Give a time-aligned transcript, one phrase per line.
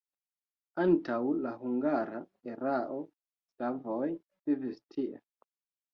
[0.83, 2.99] Antaŭ la hungara erao
[3.53, 5.25] slavoj vivis tie.